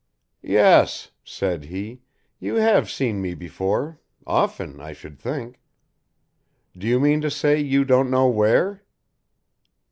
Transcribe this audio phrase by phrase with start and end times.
[0.41, 2.01] "Yes," said he,
[2.39, 5.61] "you have seen me before, often, I should think.
[6.75, 8.83] Do you mean to say you don't know where?"